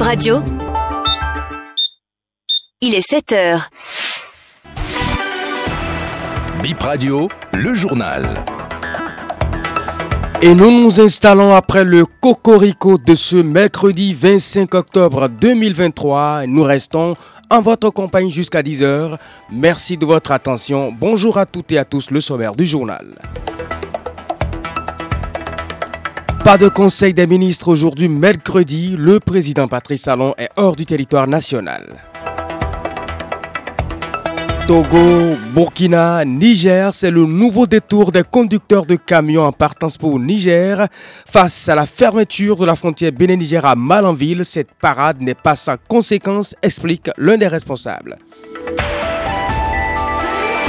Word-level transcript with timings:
Bip 0.00 0.06
Radio. 0.06 0.42
Il 2.80 2.94
est 2.94 3.06
7 3.06 3.32
heures. 3.32 3.68
Bip 6.62 6.80
Radio, 6.80 7.28
le 7.52 7.74
journal. 7.74 8.26
Et 10.40 10.54
nous 10.54 10.70
nous 10.70 11.00
installons 11.00 11.54
après 11.54 11.84
le 11.84 12.06
cocorico 12.06 12.96
de 12.96 13.14
ce 13.14 13.36
mercredi 13.36 14.14
25 14.14 14.74
octobre 14.74 15.28
2023. 15.28 16.46
Nous 16.46 16.62
restons 16.62 17.14
en 17.50 17.60
votre 17.60 17.90
compagnie 17.90 18.30
jusqu'à 18.30 18.62
10h. 18.62 19.18
Merci 19.52 19.98
de 19.98 20.06
votre 20.06 20.32
attention. 20.32 20.94
Bonjour 20.98 21.36
à 21.36 21.44
toutes 21.44 21.72
et 21.72 21.78
à 21.78 21.84
tous, 21.84 22.10
le 22.10 22.22
sommaire 22.22 22.54
du 22.54 22.64
journal. 22.64 23.18
Pas 26.44 26.56
de 26.56 26.68
conseil 26.68 27.12
des 27.12 27.26
ministres 27.26 27.68
aujourd'hui 27.68 28.08
mercredi. 28.08 28.94
Le 28.96 29.20
président 29.20 29.68
Patrice 29.68 30.02
Talon 30.02 30.34
est 30.38 30.48
hors 30.56 30.74
du 30.74 30.86
territoire 30.86 31.26
national. 31.28 31.96
Togo, 34.66 35.36
Burkina, 35.54 36.24
Niger, 36.24 36.94
c'est 36.94 37.10
le 37.10 37.24
nouveau 37.26 37.66
détour 37.66 38.10
des 38.10 38.22
conducteurs 38.22 38.86
de 38.86 38.96
camions 38.96 39.42
en 39.42 39.52
partance 39.52 39.98
pour 39.98 40.18
Niger. 40.18 40.86
Face 41.26 41.68
à 41.68 41.74
la 41.74 41.86
fermeture 41.86 42.56
de 42.56 42.64
la 42.66 42.76
frontière 42.76 43.12
Bénin-Niger 43.12 43.64
à 43.64 43.74
Malanville, 43.74 44.44
cette 44.44 44.72
parade 44.72 45.20
n'est 45.20 45.34
pas 45.34 45.56
sans 45.56 45.76
conséquence, 45.88 46.54
explique 46.62 47.10
l'un 47.18 47.36
des 47.36 47.48
responsables. 47.48 48.16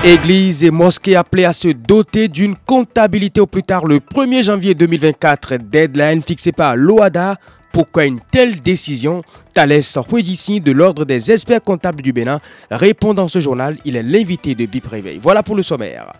Église 0.04 0.64
et 0.64 0.72
mosquées 0.72 1.16
appelées 1.16 1.46
à 1.46 1.54
se 1.54 1.68
doter 1.68 2.28
d'une 2.28 2.56
comptabilité 2.56 3.40
au 3.40 3.46
plus 3.46 3.62
tard 3.62 3.86
le 3.86 3.98
1er 3.98 4.42
janvier 4.42 4.74
2024, 4.74 5.58
deadline 5.58 6.24
fixée 6.24 6.52
par 6.52 6.76
l'OADA. 6.76 7.38
Pourquoi 7.72 8.06
une 8.06 8.20
telle 8.32 8.60
décision? 8.62 9.22
Thalès 9.54 10.00
Huedici 10.12 10.60
de 10.60 10.72
l'Ordre 10.72 11.06
des 11.06 11.32
experts 11.32 11.62
comptables 11.62 12.02
du 12.02 12.14
Bénin 12.14 12.40
répond 12.72 13.14
dans 13.14 13.28
ce 13.28 13.40
journal. 13.40 13.78
Il 13.86 13.96
est 13.96 14.02
l'invité 14.02 14.56
de 14.56 14.66
Bip 14.66 14.88
Réveil. 14.88 15.20
Voilà 15.22 15.44
pour 15.44 15.56
le 15.56 15.62
sommaire. 15.62 16.14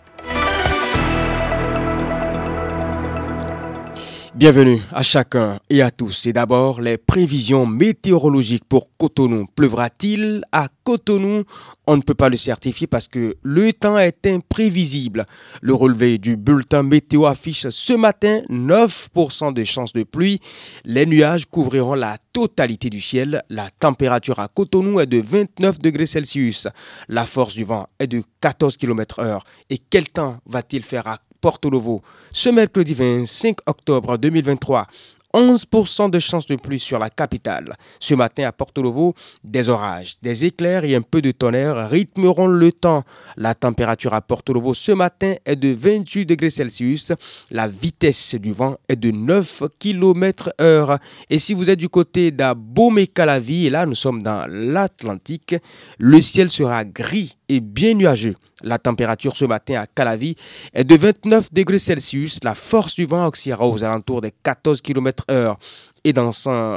Bienvenue 4.34 4.80
à 4.90 5.02
chacun 5.02 5.58
et 5.68 5.82
à 5.82 5.90
tous. 5.90 6.24
Et 6.24 6.32
d'abord, 6.32 6.80
les 6.80 6.96
prévisions 6.96 7.66
météorologiques 7.66 8.64
pour 8.64 8.88
Cotonou. 8.96 9.44
Pleuvra-t-il 9.54 10.42
à 10.52 10.68
Cotonou? 10.84 11.44
On 11.86 11.98
ne 11.98 12.00
peut 12.00 12.14
pas 12.14 12.30
le 12.30 12.38
certifier 12.38 12.86
parce 12.86 13.08
que 13.08 13.36
le 13.42 13.74
temps 13.74 13.98
est 13.98 14.26
imprévisible. 14.26 15.26
Le 15.60 15.74
relevé 15.74 16.16
du 16.16 16.38
bulletin 16.38 16.82
météo 16.82 17.26
affiche 17.26 17.68
ce 17.68 17.92
matin 17.92 18.40
9% 18.48 19.52
de 19.52 19.64
chances 19.64 19.92
de 19.92 20.02
pluie. 20.02 20.40
Les 20.86 21.04
nuages 21.04 21.44
couvriront 21.44 21.92
la 21.92 22.16
totalité 22.32 22.88
du 22.88 23.02
ciel. 23.02 23.42
La 23.50 23.68
température 23.68 24.38
à 24.38 24.48
Cotonou 24.48 24.98
est 25.00 25.06
de 25.06 25.20
29 25.20 25.78
degrés 25.78 26.06
Celsius. 26.06 26.68
La 27.06 27.26
force 27.26 27.52
du 27.52 27.64
vent 27.64 27.86
est 27.98 28.06
de 28.06 28.22
14 28.40 28.78
km 28.78 29.18
heure. 29.18 29.44
Et 29.68 29.76
quel 29.76 30.08
temps 30.08 30.38
va-t-il 30.46 30.84
faire 30.84 31.06
à 31.06 31.20
Porto 31.42 31.68
Novo. 31.68 32.02
Ce 32.30 32.48
mercredi 32.48 32.94
25 32.94 33.58
octobre 33.66 34.16
2023, 34.16 34.86
11% 35.34 36.10
de 36.10 36.18
chances 36.18 36.46
de 36.46 36.56
pluie 36.56 36.78
sur 36.78 36.98
la 36.98 37.10
capitale. 37.10 37.74
Ce 37.98 38.14
matin 38.14 38.44
à 38.44 38.52
Porto 38.52 38.82
Novo, 38.82 39.14
des 39.42 39.68
orages, 39.68 40.14
des 40.22 40.44
éclairs 40.44 40.84
et 40.84 40.94
un 40.94 41.02
peu 41.02 41.20
de 41.20 41.32
tonnerre 41.32 41.88
rythmeront 41.88 42.46
le 42.46 42.70
temps. 42.70 43.02
La 43.36 43.54
température 43.54 44.14
à 44.14 44.20
Porto 44.20 44.52
Novo 44.52 44.72
ce 44.72 44.92
matin 44.92 45.34
est 45.44 45.56
de 45.56 45.74
28 45.74 46.26
degrés 46.26 46.50
Celsius. 46.50 47.12
La 47.50 47.66
vitesse 47.66 48.36
du 48.36 48.52
vent 48.52 48.76
est 48.88 48.96
de 48.96 49.10
9 49.10 49.64
km 49.80 50.52
heure. 50.60 50.98
Et 51.28 51.40
si 51.40 51.54
vous 51.54 51.68
êtes 51.70 51.78
du 51.78 51.88
côté 51.88 52.30
d'Abomey-Calavi, 52.30 53.66
et 53.66 53.70
là 53.70 53.84
nous 53.84 53.96
sommes 53.96 54.22
dans 54.22 54.46
l'Atlantique, 54.48 55.56
le 55.98 56.20
ciel 56.20 56.50
sera 56.50 56.84
gris 56.84 57.36
et 57.52 57.60
bien 57.60 57.94
nuageux. 57.94 58.34
La 58.62 58.78
température 58.78 59.36
ce 59.36 59.44
matin 59.44 59.80
à 59.80 59.86
Calavi 59.86 60.36
est 60.72 60.84
de 60.84 60.96
29 60.96 61.52
degrés 61.52 61.78
Celsius. 61.78 62.38
La 62.42 62.54
force 62.54 62.94
du 62.94 63.04
vent 63.04 63.28
oscillera 63.28 63.66
aux 63.66 63.82
alentours 63.84 64.20
des 64.20 64.32
14 64.42 64.80
km 64.80 65.24
heure. 65.30 65.58
Et 66.04 66.12
dans, 66.12 66.30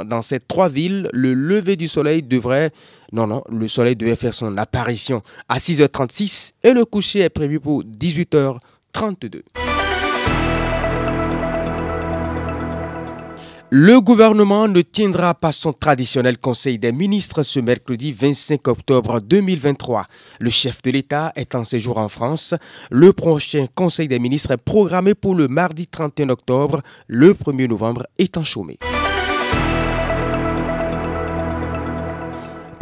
dans 0.04 0.22
ces 0.22 0.38
trois 0.38 0.68
villes, 0.68 1.08
le 1.12 1.34
lever 1.34 1.76
du 1.76 1.88
soleil 1.88 2.22
devrait... 2.22 2.70
Non, 3.12 3.26
non, 3.26 3.42
le 3.48 3.68
soleil 3.68 3.96
devait 3.96 4.16
faire 4.16 4.34
son 4.34 4.58
apparition 4.58 5.22
à 5.48 5.58
6h36 5.58 6.52
et 6.62 6.72
le 6.72 6.84
coucher 6.84 7.20
est 7.20 7.30
prévu 7.30 7.60
pour 7.60 7.82
18h32. 7.84 9.42
Le 13.70 14.00
gouvernement 14.00 14.68
ne 14.68 14.80
tiendra 14.80 15.34
pas 15.34 15.50
son 15.50 15.72
traditionnel 15.72 16.38
conseil 16.38 16.78
des 16.78 16.92
ministres 16.92 17.42
ce 17.42 17.58
mercredi 17.58 18.12
25 18.12 18.68
octobre 18.68 19.20
2023. 19.20 20.06
Le 20.38 20.50
chef 20.50 20.82
de 20.82 20.92
l'État 20.92 21.32
est 21.34 21.56
en 21.56 21.64
séjour 21.64 21.98
en 21.98 22.08
France. 22.08 22.54
Le 22.92 23.12
prochain 23.12 23.66
conseil 23.74 24.06
des 24.06 24.20
ministres 24.20 24.52
est 24.52 24.56
programmé 24.56 25.14
pour 25.14 25.34
le 25.34 25.48
mardi 25.48 25.88
31 25.88 26.28
octobre, 26.28 26.80
le 27.08 27.34
1er 27.34 27.68
novembre 27.68 28.06
étant 28.18 28.44
chômé. 28.44 28.78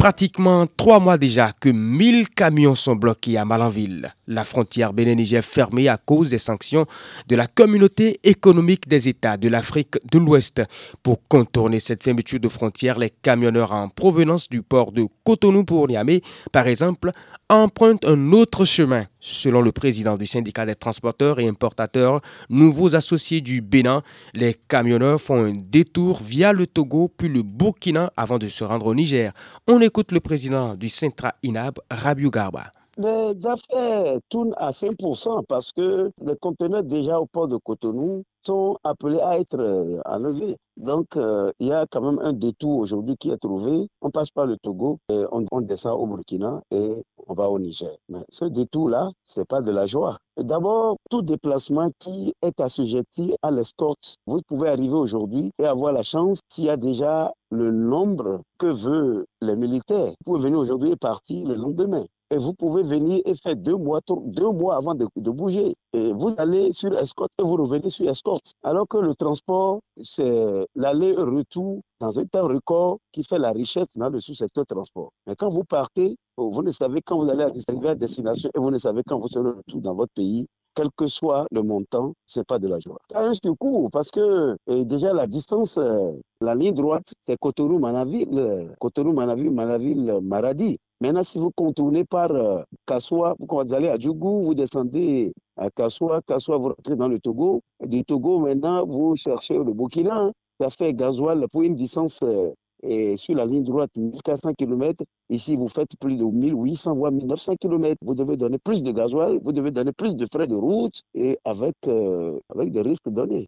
Pratiquement 0.05 0.67
trois 0.77 0.99
mois 0.99 1.17
déjà 1.17 1.51
que 1.59 1.67
1000 1.69 2.29
camions 2.29 2.75
sont 2.75 2.95
bloqués 2.95 3.39
à 3.39 3.43
Malanville. 3.43 4.13
La 4.27 4.43
frontière 4.43 4.93
bénin 4.93 5.15
fermée 5.41 5.87
à 5.89 5.97
cause 5.97 6.29
des 6.29 6.37
sanctions 6.37 6.85
de 7.27 7.35
la 7.35 7.47
communauté 7.47 8.19
économique 8.23 8.87
des 8.87 9.07
États 9.09 9.35
de 9.35 9.47
l'Afrique 9.47 9.95
de 10.11 10.19
l'Ouest. 10.19 10.61
Pour 11.01 11.27
contourner 11.27 11.79
cette 11.79 12.03
fermeture 12.03 12.39
de 12.39 12.47
frontière, 12.47 12.99
les 12.99 13.09
camionneurs 13.09 13.71
en 13.71 13.89
provenance 13.89 14.47
du 14.47 14.61
port 14.61 14.91
de 14.91 15.07
Cotonou 15.23 15.63
pour 15.63 15.87
Niamey, 15.87 16.21
par 16.51 16.67
exemple, 16.67 17.09
empruntent 17.49 18.05
un 18.05 18.31
autre 18.31 18.63
chemin. 18.63 19.05
Selon 19.27 19.63
le 19.63 19.71
président 19.71 20.17
du 20.17 20.27
syndicat 20.27 20.67
des 20.67 20.75
transporteurs 20.75 21.39
et 21.39 21.47
importateurs, 21.47 22.21
nouveaux 22.47 22.93
associés 22.93 23.41
du 23.41 23.59
Bénin, 23.59 24.03
les 24.35 24.53
camionneurs 24.53 25.19
font 25.19 25.43
un 25.43 25.51
détour 25.51 26.19
via 26.21 26.53
le 26.53 26.67
Togo 26.67 27.09
puis 27.17 27.27
le 27.27 27.41
Burkina 27.41 28.13
avant 28.17 28.37
de 28.37 28.47
se 28.47 28.63
rendre 28.63 28.85
au 28.85 28.93
Niger. 28.93 29.33
On 29.67 29.81
écoute 29.81 30.11
le 30.11 30.19
président 30.19 30.75
du 30.75 30.89
Centra 30.89 31.33
INAB, 31.43 31.79
Rabiou 31.89 32.29
Garba. 32.29 32.71
Les 32.97 33.33
affaires 33.45 34.19
tournent 34.29 34.53
à 34.57 34.69
5% 34.69 35.43
parce 35.49 35.73
que 35.73 36.11
les 36.23 36.35
conteneurs 36.37 36.83
déjà 36.83 37.19
au 37.19 37.25
port 37.25 37.47
de 37.47 37.57
Cotonou 37.57 38.23
sont 38.45 38.77
appelés 38.85 39.19
à 39.19 39.37
être 39.39 39.59
euh, 39.59 39.99
enlevés. 40.05 40.55
Donc, 40.77 41.17
euh, 41.17 41.51
il 41.59 41.67
y 41.67 41.71
a 41.73 41.85
quand 41.89 41.99
même 42.01 42.19
un 42.23 42.31
détour 42.31 42.79
aujourd'hui 42.79 43.17
qui 43.17 43.31
est 43.31 43.37
trouvé. 43.37 43.87
On 44.01 44.11
passe 44.11 44.29
par 44.29 44.45
le 44.45 44.55
Togo, 44.57 44.99
et 45.09 45.23
on, 45.31 45.61
descend 45.61 45.99
au 45.99 46.05
Burkina 46.05 46.61
et 46.71 46.93
on 47.27 47.33
va 47.33 47.49
au 47.49 47.59
Niger. 47.59 47.95
Mais 48.09 48.23
ce 48.29 48.45
détour-là, 48.45 49.11
ce 49.25 49.39
n'est 49.39 49.45
pas 49.45 49.61
de 49.61 49.71
la 49.71 49.85
joie. 49.85 50.17
D'abord, 50.37 50.97
tout 51.09 51.21
déplacement 51.21 51.89
qui 51.99 52.33
est 52.41 52.59
assujetti 52.59 53.33
à 53.41 53.51
l'escorte, 53.51 54.15
vous 54.27 54.39
pouvez 54.47 54.69
arriver 54.69 54.93
aujourd'hui 54.95 55.51
et 55.59 55.65
avoir 55.65 55.93
la 55.93 56.03
chance 56.03 56.39
s'il 56.49 56.65
y 56.65 56.69
a 56.69 56.77
déjà 56.77 57.31
le 57.51 57.71
nombre 57.71 58.41
que 58.57 58.67
veut 58.67 59.25
les 59.41 59.55
militaires. 59.55 60.09
Vous 60.25 60.33
pouvez 60.33 60.43
venir 60.43 60.59
aujourd'hui 60.59 60.91
et 60.91 60.95
partir 60.95 61.47
le 61.47 61.55
lendemain 61.55 62.05
et 62.35 62.37
vous 62.37 62.53
pouvez 62.53 62.83
venir 62.83 63.21
et 63.23 63.33
faire 63.33 63.55
deux 63.55 63.77
mois, 63.77 64.01
deux 64.09 64.49
mois 64.49 64.75
avant 64.75 64.93
de, 64.93 65.07
bouger. 65.31 65.73
Et 65.93 66.11
vous 66.11 66.35
allez 66.37 66.73
sur 66.73 66.97
escorte 66.97 67.31
et 67.39 67.43
vous 67.43 67.55
revenez 67.55 67.89
sur 67.89 68.09
escorte. 68.09 68.51
Alors 68.61 68.85
que 68.89 68.97
le 68.97 69.15
transport, 69.15 69.79
c'est 70.01 70.67
l'aller-retour 70.75 71.79
dans 72.01 72.19
un 72.19 72.25
temps 72.25 72.47
record 72.47 72.97
qui 73.13 73.23
fait 73.23 73.39
la 73.39 73.53
richesse 73.53 73.87
dans 73.95 74.09
le 74.09 74.19
sous-secteur 74.19 74.65
transport. 74.65 75.11
Mais 75.25 75.35
quand 75.37 75.49
vous 75.49 75.63
partez, 75.63 76.17
vous 76.35 76.61
ne 76.61 76.71
savez 76.71 77.01
quand 77.01 77.23
vous 77.23 77.29
allez 77.29 77.43
arriver 77.43 77.89
à 77.89 77.95
destination 77.95 78.49
et 78.53 78.59
vous 78.59 78.71
ne 78.71 78.79
savez 78.79 79.01
quand 79.07 79.17
vous 79.17 79.29
serez 79.29 79.51
retour 79.51 79.79
dans 79.79 79.95
votre 79.95 80.11
pays 80.13 80.45
quel 80.75 80.89
que 80.97 81.07
soit 81.07 81.47
le 81.51 81.63
montant, 81.63 82.13
c'est 82.27 82.45
pas 82.45 82.59
de 82.59 82.67
la 82.67 82.79
joie. 82.79 82.99
Ça 83.09 83.25
un 83.25 83.55
court 83.55 83.89
parce 83.91 84.11
que 84.11 84.57
déjà 84.67 85.13
la 85.13 85.25
distance, 85.25 85.77
euh, 85.77 86.11
la 86.41 86.53
ligne 86.53 86.73
droite, 86.73 87.13
c'est 87.25 87.37
Cotonou-Manaville, 87.39 88.75
Cotonou-Manaville, 88.79 89.51
Manaville-Maradi. 89.51 90.77
Maintenant, 91.05 91.23
si 91.23 91.37
vous 91.37 91.51
contournez 91.51 92.03
par 92.03 92.31
euh, 92.31 92.63
Kassoua, 92.87 93.35
vous 93.37 93.73
allez 93.75 93.89
à 93.89 93.99
Djougou, 93.99 94.45
vous 94.45 94.55
descendez 94.55 95.33
à 95.55 95.69
Kassoua, 95.69 96.21
Kassoua, 96.25 96.57
vous 96.57 96.69
rentrez 96.69 96.95
dans 96.95 97.07
le 97.07 97.19
Togo. 97.19 97.61
Du 97.85 98.03
Togo, 98.03 98.39
maintenant, 98.39 98.87
vous 98.87 99.15
cherchez 99.15 99.55
le 99.55 99.71
Burkina. 99.71 100.31
Ça 100.59 100.71
fait 100.71 100.95
gasoil 100.95 101.45
pour 101.51 101.61
une 101.61 101.75
distance 101.75 102.23
euh, 102.23 103.17
sur 103.17 103.35
la 103.35 103.45
ligne 103.45 103.63
droite 103.63 103.91
1400 103.95 104.53
km. 104.57 105.03
Ici, 105.29 105.55
vous 105.55 105.67
faites 105.67 105.95
plus 105.99 106.15
de 106.17 106.23
1800 106.23 106.95
voire 106.95 107.11
1900 107.11 107.57
km. 107.57 107.97
Vous 108.01 108.15
devez 108.15 108.35
donner 108.35 108.57
plus 108.57 108.81
de 108.81 108.91
gasoil, 108.91 109.39
vous 109.43 109.51
devez 109.51 109.69
donner 109.69 109.91
plus 109.91 110.15
de 110.15 110.25
frais 110.33 110.47
de 110.47 110.55
route 110.55 111.03
et 111.13 111.37
avec, 111.45 111.75
euh, 111.87 112.39
avec 112.49 112.71
des 112.71 112.81
risques 112.81 113.09
donnés. 113.09 113.47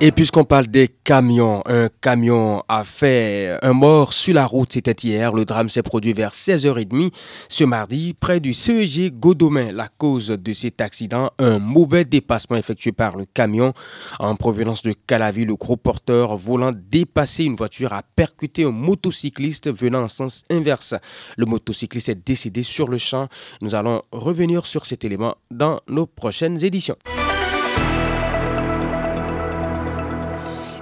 Et 0.00 0.12
puisqu'on 0.12 0.44
parle 0.44 0.68
des 0.68 0.86
camions, 0.86 1.60
un 1.66 1.88
camion 2.00 2.62
a 2.68 2.84
fait 2.84 3.58
un 3.62 3.72
mort 3.72 4.12
sur 4.12 4.32
la 4.32 4.46
route, 4.46 4.72
c'était 4.72 4.92
hier. 4.92 5.32
Le 5.32 5.44
drame 5.44 5.68
s'est 5.68 5.82
produit 5.82 6.12
vers 6.12 6.34
16h30 6.34 7.10
ce 7.48 7.64
mardi 7.64 8.14
près 8.14 8.38
du 8.38 8.54
CEG 8.54 9.18
Godomain. 9.18 9.72
La 9.72 9.88
cause 9.88 10.28
de 10.28 10.52
cet 10.52 10.80
accident, 10.80 11.32
un 11.40 11.58
mauvais 11.58 12.04
dépassement 12.04 12.56
effectué 12.56 12.92
par 12.92 13.16
le 13.16 13.24
camion 13.24 13.72
en 14.20 14.36
provenance 14.36 14.82
de 14.82 14.92
Calavi. 14.92 15.44
Le 15.44 15.56
gros 15.56 15.76
porteur 15.76 16.36
voulant 16.36 16.70
dépasser 16.72 17.42
une 17.42 17.56
voiture 17.56 17.92
a 17.92 18.04
percuté 18.04 18.62
un 18.62 18.70
motocycliste 18.70 19.68
venant 19.68 20.04
en 20.04 20.08
sens 20.08 20.44
inverse. 20.48 20.94
Le 21.36 21.44
motocycliste 21.44 22.10
est 22.10 22.26
décédé 22.26 22.62
sur 22.62 22.86
le 22.86 22.98
champ. 22.98 23.26
Nous 23.62 23.74
allons 23.74 24.02
revenir 24.12 24.64
sur 24.64 24.86
cet 24.86 25.04
élément 25.04 25.34
dans 25.50 25.80
nos 25.88 26.06
prochaines 26.06 26.64
éditions. 26.64 26.96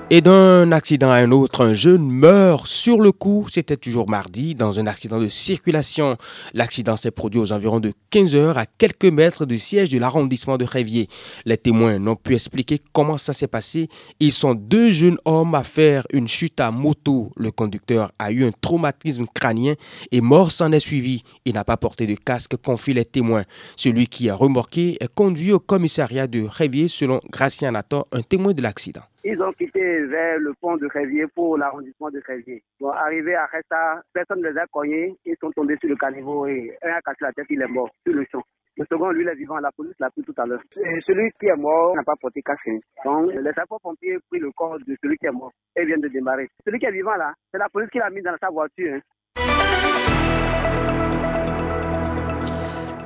Et 0.08 0.20
d'un 0.20 0.70
accident 0.70 1.10
à 1.10 1.16
un 1.16 1.32
autre, 1.32 1.64
un 1.64 1.74
jeune 1.74 2.08
meurt 2.08 2.68
sur 2.68 3.00
le 3.00 3.10
coup. 3.10 3.48
C'était 3.50 3.76
toujours 3.76 4.08
mardi 4.08 4.54
dans 4.54 4.78
un 4.78 4.86
accident 4.86 5.18
de 5.18 5.28
circulation. 5.28 6.16
L'accident 6.54 6.96
s'est 6.96 7.10
produit 7.10 7.40
aux 7.40 7.50
environs 7.50 7.80
de 7.80 7.92
15 8.10 8.36
heures 8.36 8.56
à 8.56 8.66
quelques 8.66 9.06
mètres 9.06 9.46
du 9.46 9.58
siège 9.58 9.90
de 9.90 9.98
l'arrondissement 9.98 10.58
de 10.58 10.64
Révier. 10.64 11.08
Les 11.44 11.58
témoins 11.58 11.98
n'ont 11.98 12.14
pu 12.14 12.34
expliquer 12.34 12.80
comment 12.92 13.18
ça 13.18 13.32
s'est 13.32 13.48
passé. 13.48 13.88
Ils 14.20 14.30
sont 14.30 14.54
deux 14.54 14.92
jeunes 14.92 15.18
hommes 15.24 15.56
à 15.56 15.64
faire 15.64 16.06
une 16.12 16.28
chute 16.28 16.60
à 16.60 16.70
moto. 16.70 17.32
Le 17.34 17.50
conducteur 17.50 18.12
a 18.20 18.30
eu 18.30 18.44
un 18.44 18.52
traumatisme 18.52 19.26
crânien 19.34 19.74
et 20.12 20.20
mort 20.20 20.52
s'en 20.52 20.70
est 20.70 20.78
suivi. 20.78 21.24
Il 21.44 21.54
n'a 21.54 21.64
pas 21.64 21.78
porté 21.78 22.06
de 22.06 22.14
casque, 22.14 22.54
confient 22.58 22.94
les 22.94 23.06
témoins. 23.06 23.42
Celui 23.74 24.06
qui 24.06 24.30
a 24.30 24.36
remorqué 24.36 24.98
est 25.00 25.12
conduit 25.12 25.50
au 25.50 25.58
commissariat 25.58 26.28
de 26.28 26.46
Révier 26.48 26.86
selon 26.86 27.20
Gracien 27.28 27.72
Nathan, 27.72 28.06
un 28.12 28.22
témoin 28.22 28.52
de 28.52 28.62
l'accident. 28.62 29.02
Ils 29.28 29.42
ont 29.42 29.50
quitté 29.54 29.80
vers 30.06 30.38
le 30.38 30.52
pont 30.60 30.76
de 30.76 30.86
Révier 30.86 31.24
pour 31.34 31.58
l'arrondissement 31.58 32.10
de 32.10 32.22
Révier. 32.24 32.62
Bon, 32.78 32.90
arrivé 32.90 33.34
à 33.34 33.46
Resta, 33.46 34.00
personne 34.14 34.40
ne 34.40 34.50
les 34.50 34.56
a 34.56 34.66
cognés. 34.68 35.16
Ils 35.24 35.34
sont 35.40 35.50
tombés 35.50 35.76
sur 35.80 35.88
le 35.88 35.96
caniveau 35.96 36.46
et 36.46 36.70
un 36.80 36.92
a 36.92 37.00
cassé 37.00 37.16
la 37.22 37.32
tête, 37.32 37.46
il 37.50 37.60
est 37.60 37.66
mort 37.66 37.90
sur 38.06 38.14
le 38.14 38.24
champ. 38.30 38.42
Le 38.76 38.84
second, 38.84 39.10
lui, 39.10 39.24
il 39.24 39.28
est 39.28 39.34
vivant. 39.34 39.58
La 39.58 39.72
police 39.72 39.96
l'a 39.98 40.10
pris 40.10 40.22
tout 40.22 40.34
à 40.36 40.46
l'heure. 40.46 40.62
Celui 41.04 41.32
qui 41.40 41.46
est 41.46 41.56
mort 41.56 41.96
n'a 41.96 42.04
pas 42.04 42.14
porté 42.20 42.40
casque. 42.40 42.70
Donc, 43.04 43.32
les 43.32 43.52
sapeurs-pompiers 43.52 44.14
ont 44.14 44.20
pris 44.30 44.38
le 44.38 44.52
corps 44.52 44.78
de 44.78 44.96
celui 45.02 45.16
qui 45.16 45.26
est 45.26 45.32
mort 45.32 45.50
et 45.74 45.84
viennent 45.84 46.02
de 46.02 46.08
démarrer. 46.08 46.46
Celui 46.64 46.78
qui 46.78 46.86
est 46.86 46.92
vivant 46.92 47.16
là, 47.16 47.32
c'est 47.50 47.58
la 47.58 47.68
police 47.68 47.90
qui 47.90 47.98
l'a 47.98 48.10
mis 48.10 48.22
dans 48.22 48.36
sa 48.40 48.48
voiture. 48.48 48.94
Hein. 48.94 49.00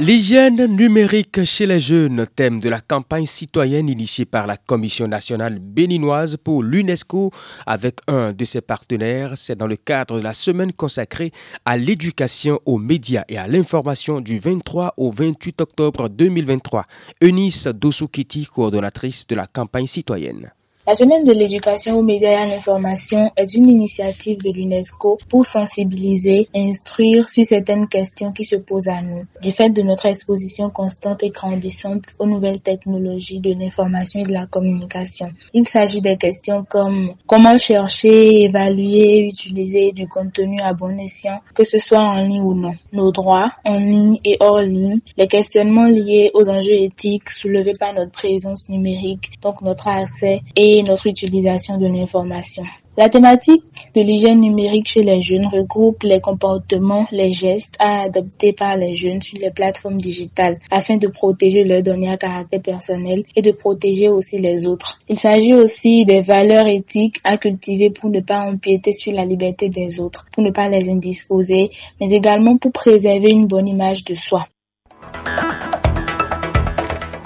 L'hygiène 0.01 0.65
numérique 0.65 1.45
chez 1.45 1.67
les 1.67 1.79
jeunes, 1.79 2.27
thème 2.35 2.59
de 2.59 2.71
la 2.71 2.81
campagne 2.81 3.27
citoyenne 3.27 3.91
initiée 3.91 4.25
par 4.25 4.47
la 4.47 4.57
Commission 4.57 5.07
nationale 5.07 5.59
béninoise 5.59 6.39
pour 6.39 6.63
l'UNESCO 6.63 7.31
avec 7.67 7.99
un 8.09 8.33
de 8.33 8.47
ses 8.47 8.63
partenaires. 8.63 9.37
C'est 9.37 9.57
dans 9.57 9.67
le 9.67 9.77
cadre 9.77 10.17
de 10.17 10.23
la 10.25 10.33
semaine 10.33 10.73
consacrée 10.73 11.33
à 11.67 11.77
l'éducation 11.77 12.61
aux 12.65 12.79
médias 12.79 13.25
et 13.29 13.37
à 13.37 13.47
l'information 13.47 14.23
du 14.23 14.39
23 14.39 14.95
au 14.97 15.11
28 15.11 15.61
octobre 15.61 16.09
2023. 16.09 16.87
Eunice 17.21 17.67
Dosukiti, 17.67 18.47
coordonnatrice 18.47 19.27
de 19.27 19.35
la 19.35 19.47
campagne 19.47 19.87
citoyenne. 19.87 20.51
La 20.91 20.97
semaine 20.97 21.23
de 21.23 21.31
l'éducation 21.31 22.01
aux 22.01 22.03
médias 22.03 22.33
et 22.33 22.35
à 22.35 22.47
l'information 22.47 23.31
est 23.37 23.55
une 23.55 23.69
initiative 23.69 24.39
de 24.39 24.51
l'UNESCO 24.51 25.21
pour 25.29 25.47
sensibiliser 25.47 26.49
et 26.53 26.69
instruire 26.69 27.31
sur 27.31 27.45
certaines 27.45 27.87
questions 27.87 28.33
qui 28.33 28.45
se 28.45 28.57
posent 28.57 28.89
à 28.89 29.01
nous. 29.01 29.23
Du 29.41 29.53
fait 29.53 29.71
de 29.71 29.83
notre 29.83 30.07
exposition 30.07 30.69
constante 30.69 31.23
et 31.23 31.31
grandissante 31.31 32.17
aux 32.19 32.27
nouvelles 32.27 32.61
technologies 32.61 33.39
de 33.39 33.53
l'information 33.53 34.19
et 34.19 34.25
de 34.25 34.33
la 34.33 34.47
communication. 34.47 35.29
Il 35.55 35.69
s'agit 35.69 36.01
des 36.01 36.17
questions 36.17 36.67
comme 36.69 37.15
comment 37.29 37.57
chercher, 37.57 38.43
évaluer, 38.43 39.29
utiliser 39.29 39.93
du 39.93 40.09
contenu 40.09 40.61
à 40.61 40.73
bon 40.73 40.99
escient, 40.99 41.39
que 41.55 41.63
ce 41.63 41.79
soit 41.79 42.03
en 42.03 42.25
ligne 42.25 42.43
ou 42.43 42.55
non. 42.55 42.75
Nos 42.93 43.13
droits 43.13 43.53
en 43.65 43.79
ligne 43.79 44.19
et 44.25 44.39
hors 44.41 44.61
ligne, 44.61 44.99
les 45.17 45.29
questionnements 45.29 45.87
liés 45.87 46.33
aux 46.35 46.49
enjeux 46.49 46.83
éthiques 46.83 47.31
soulevés 47.31 47.75
par 47.79 47.95
notre 47.95 48.11
présence 48.11 48.69
numérique, 48.69 49.31
donc 49.41 49.63
notre 49.63 49.87
accès 49.87 50.41
notre 50.83 51.07
utilisation 51.07 51.79
de 51.79 51.87
l'information. 51.87 52.65
La 52.97 53.09
thématique 53.09 53.65
de 53.95 54.03
l'hygiène 54.03 54.41
numérique 54.41 54.89
chez 54.89 55.03
les 55.03 55.23
jeunes 55.23 55.47
regroupe 55.47 56.03
les 56.03 56.21
comportements, 56.21 57.07
les 57.13 57.31
gestes 57.31 57.75
à 57.79 58.03
adopter 58.03 58.53
par 58.53 58.77
les 58.77 58.95
jeunes 58.95 59.23
sur 59.23 59.39
les 59.39 59.51
plateformes 59.51 59.99
digitales 59.99 60.59
afin 60.71 60.97
de 60.97 61.07
protéger 61.07 61.65
leurs 61.65 61.83
données 61.83 62.11
à 62.11 62.17
caractère 62.17 62.61
personnel 62.61 63.23
et 63.37 63.43
de 63.43 63.53
protéger 63.53 64.09
aussi 64.09 64.39
les 64.39 64.67
autres. 64.67 65.01
Il 65.09 65.19
s'agit 65.19 65.55
aussi 65.55 66.05
des 66.05 66.21
valeurs 66.21 66.67
éthiques 66.67 67.21
à 67.25 67.39
cultiver 67.39 67.91
pour 67.91 68.11
ne 68.11 68.21
pas 68.21 68.41
empiéter 68.41 68.93
sur 68.93 69.13
la 69.13 69.25
liberté 69.25 69.69
des 69.69 70.01
autres, 70.01 70.27
pour 70.33 70.43
ne 70.43 70.51
pas 70.51 70.69
les 70.69 70.91
indisposer, 70.91 71.71
mais 72.01 72.11
également 72.11 72.59
pour 72.59 72.73
préserver 72.73 73.31
une 73.31 73.47
bonne 73.47 73.69
image 73.69 74.05
de 74.05 74.15
soi. 74.15 74.47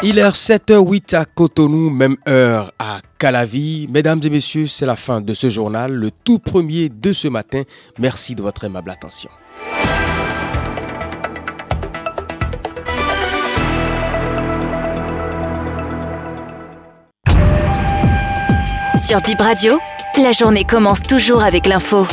Il 0.07 0.19
est 0.19 0.29
7h08 0.29 1.17
à 1.17 1.25
Cotonou, 1.25 1.89
même 1.89 2.17
heure 2.29 2.75
à 2.79 3.01
Calavi. 3.19 3.87
Mesdames 3.91 4.21
et 4.23 4.29
messieurs, 4.29 4.67
c'est 4.67 4.85
la 4.85 4.97
fin 4.97 5.23
de 5.23 5.33
ce 5.33 5.49
journal, 5.49 5.95
le 5.95 6.11
tout 6.11 6.39
premier 6.39 6.91
de 6.91 7.15
ce 7.15 7.27
matin. 7.27 7.63
Merci 7.99 8.35
de 8.35 8.43
votre 8.43 8.65
aimable 8.65 8.91
attention. 8.91 9.31
Sur 19.03 19.23
Bib 19.23 19.41
Radio, 19.41 19.79
la 20.23 20.33
journée 20.33 20.65
commence 20.65 21.03
toujours 21.03 21.43
avec 21.43 21.67
l'info. 21.67 22.07